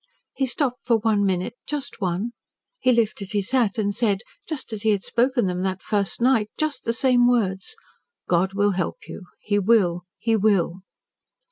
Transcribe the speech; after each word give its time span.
He 0.33 0.47
stopped 0.47 0.79
for 0.83 0.97
one 0.97 1.23
minute 1.23 1.53
just 1.67 2.01
one 2.01 2.31
he 2.79 2.91
lifted 2.91 3.33
his 3.33 3.51
hat 3.51 3.77
and 3.77 3.93
said, 3.93 4.21
just 4.49 4.73
as 4.73 4.81
he 4.81 4.89
had 4.89 5.03
spoken 5.03 5.45
them 5.45 5.61
that 5.61 5.83
first 5.83 6.19
night 6.19 6.49
just 6.57 6.85
the 6.85 6.91
same 6.93 7.27
words, 7.27 7.75
'God 8.27 8.53
will 8.55 8.71
help 8.71 9.07
you. 9.07 9.27
He 9.41 9.59
will. 9.59 10.05
He 10.17 10.35
will.'" 10.35 10.81